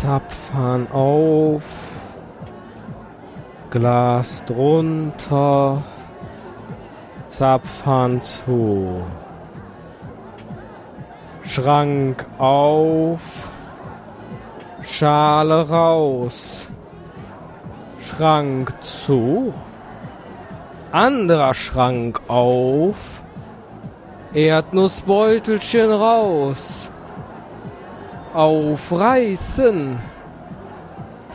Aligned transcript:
Zapfhahn 0.00 0.90
auf, 0.92 2.16
Glas 3.70 4.42
drunter, 4.46 5.82
Zapfhahn 7.26 8.22
zu. 8.22 9.02
Schrank 11.52 12.26
auf. 12.38 13.50
Schale 14.84 15.68
raus. 15.68 16.68
Schrank 18.00 18.72
zu. 18.80 19.52
Anderer 20.92 21.52
Schrank 21.54 22.20
auf. 22.28 23.24
Erdnussbeutelchen 24.32 25.90
raus. 25.90 26.88
Aufreißen. 28.32 29.98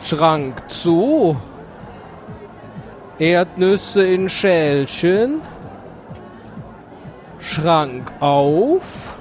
Schrank 0.00 0.62
zu. 0.70 1.36
Erdnüsse 3.18 4.06
in 4.06 4.30
Schälchen. 4.30 5.42
Schrank 7.38 8.10
auf. 8.20 9.14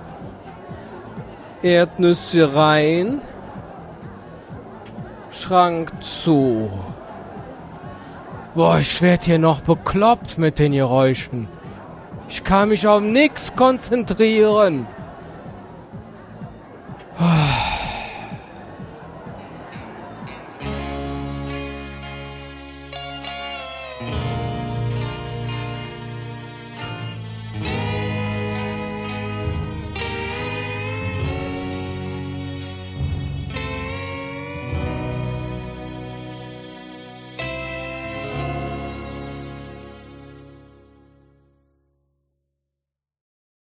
Erdnüsse 1.66 2.56
rein. 2.56 3.22
Schrank 5.32 5.92
zu. 6.00 6.70
Boah, 8.54 8.78
ich 8.80 9.02
werd 9.02 9.24
hier 9.24 9.40
noch 9.40 9.62
bekloppt 9.62 10.38
mit 10.38 10.60
den 10.60 10.74
Geräuschen. 10.74 11.48
Ich 12.30 12.44
kann 12.44 12.70
mich 12.70 12.88
auf 12.88 13.02
nix 13.02 13.56
konzentrieren. 13.56 14.86